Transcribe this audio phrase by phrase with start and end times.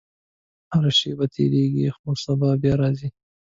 [0.71, 3.07] •هره شپه تېرېږي، خو سبا بیا راځي.